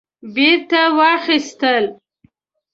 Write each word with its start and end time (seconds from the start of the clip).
بیرته 0.33 0.81
واخیستل 0.97 1.83